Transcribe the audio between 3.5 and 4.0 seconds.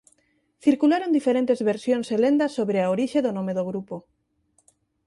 do grupo.